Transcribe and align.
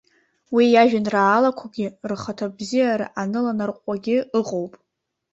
Уи, 0.55 0.65
иажәеинраалақәагьы 0.73 1.85
рхаҭабзиара 2.11 3.07
аныланарҟәуагьы 3.21 4.17
ыҟоуп. 4.39 4.73